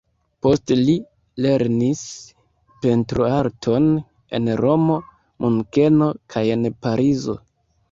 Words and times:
Poste 0.43 0.77
li 0.77 0.93
lernis 1.45 2.01
pentroarton 2.87 3.87
en 4.39 4.51
Romo, 4.65 4.97
Munkeno 5.47 6.11
kaj 6.37 6.45
en 6.59 6.69
Parizo. 6.89 7.41